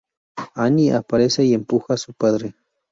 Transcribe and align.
Annie 0.55 0.89
aparece 0.93 1.43
y 1.45 1.53
empuja 1.53 1.93
a 1.93 1.97
su 1.97 2.15
padre. 2.15 2.55